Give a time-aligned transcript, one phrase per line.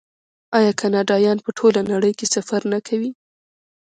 [0.57, 3.11] آیا کاناډایان په ټوله نړۍ کې سفر نه کوي؟